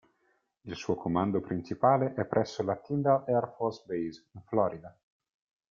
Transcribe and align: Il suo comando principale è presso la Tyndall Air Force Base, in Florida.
Il 0.63 0.75
suo 0.77 0.95
comando 0.95 1.41
principale 1.41 2.15
è 2.15 2.25
presso 2.25 2.63
la 2.63 2.75
Tyndall 2.75 3.23
Air 3.27 3.53
Force 3.55 3.83
Base, 3.85 4.29
in 4.31 4.41
Florida. 4.41 4.97